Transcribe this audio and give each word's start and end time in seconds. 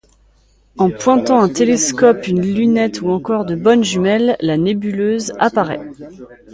En 0.79 0.89
pointant 0.89 1.41
un 1.41 1.47
télescope, 1.49 2.27
une 2.27 2.41
lunette 2.41 3.01
ou 3.03 3.09
encore 3.11 3.45
de 3.45 3.53
bonnes 3.53 3.83
jumelles, 3.83 4.35
la 4.39 4.57
nébuleuse 4.57 5.31
apparaît. 5.37 5.87